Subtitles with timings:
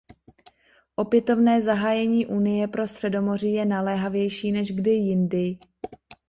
[0.95, 5.57] Opětovné zahájení Unie pro Středomoří je naléhavější než kdy jindy.